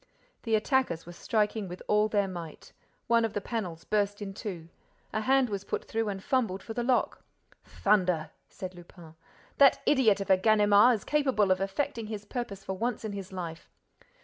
The 0.41 0.55
attackers 0.55 1.05
were 1.05 1.11
striking 1.11 1.67
with 1.67 1.83
all 1.87 2.07
their 2.07 2.27
might. 2.27 2.73
One 3.05 3.23
of 3.23 3.33
the 3.33 3.39
panels 3.39 3.83
burst 3.83 4.19
in 4.19 4.33
two. 4.33 4.67
A 5.13 5.21
hand 5.21 5.47
was 5.47 5.63
put 5.63 5.85
through 5.85 6.09
and 6.09 6.23
fumbled 6.23 6.63
for 6.63 6.73
the 6.73 6.81
lock. 6.81 7.21
"Thunder!" 7.63 8.31
said 8.49 8.73
Lupin. 8.73 9.13
"That 9.59 9.79
idiot 9.85 10.19
of 10.19 10.31
a 10.31 10.37
Ganimard 10.37 10.95
is 10.95 11.03
capable 11.03 11.51
of 11.51 11.61
effecting 11.61 12.07
his 12.07 12.25
purpose 12.25 12.63
for 12.63 12.73
once 12.73 13.05
in 13.05 13.11
his 13.11 13.31
life." 13.31 13.69